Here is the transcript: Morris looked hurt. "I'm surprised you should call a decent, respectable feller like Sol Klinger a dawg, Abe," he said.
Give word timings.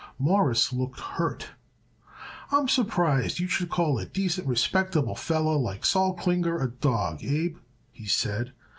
Morris 0.17 0.73
looked 0.73 0.99
hurt. 0.99 1.49
"I'm 2.51 2.67
surprised 2.67 3.37
you 3.37 3.47
should 3.47 3.69
call 3.69 3.99
a 3.99 4.05
decent, 4.07 4.47
respectable 4.47 5.13
feller 5.15 5.57
like 5.57 5.85
Sol 5.85 6.15
Klinger 6.15 6.59
a 6.59 6.71
dawg, 6.71 7.23
Abe," 7.23 7.57
he 7.91 8.07
said. 8.07 8.51